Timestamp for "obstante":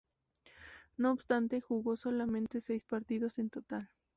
1.11-1.61